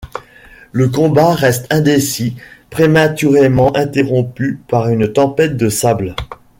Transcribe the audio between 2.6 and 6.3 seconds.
prématurément interrompu par une tempête de sable.